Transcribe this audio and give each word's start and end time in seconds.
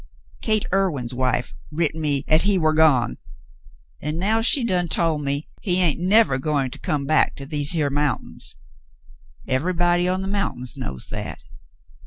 Gate 0.41 0.65
Irwin's 0.73 1.13
wife 1.13 1.53
writ 1.69 1.93
me 1.93 2.23
'at 2.27 2.41
he 2.41 2.57
war 2.57 2.73
gone; 2.73 3.19
an' 3.99 4.17
now 4.17 4.41
she 4.41 4.63
done 4.63 4.87
tol' 4.87 5.19
me 5.19 5.47
he 5.61 5.79
ain't 5.79 5.99
nevah 6.01 6.39
goin' 6.39 6.71
to 6.71 6.79
come 6.79 7.05
back 7.05 7.35
to 7.35 7.45
these 7.45 7.73
here 7.73 7.91
mountins. 7.91 8.55
Ev'ybody 9.47 10.07
on 10.07 10.21
the 10.21 10.27
mountins 10.27 10.75
knows 10.75 11.09
that. 11.11 11.43